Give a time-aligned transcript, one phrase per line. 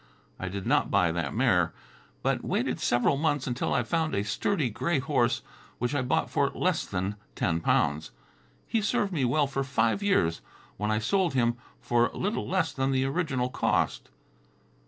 [0.39, 1.73] I did not buy that mare,
[2.23, 5.43] but waited several months until I found a sturdy gray horse,
[5.77, 8.09] which I bought for less than ten pounds.
[8.67, 10.41] He served me well for five years,
[10.77, 14.09] when I sold him for little less than the original cost.